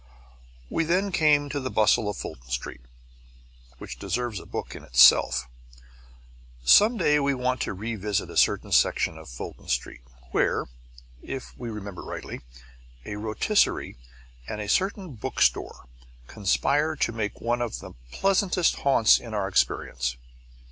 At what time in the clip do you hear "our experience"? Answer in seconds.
19.35-20.17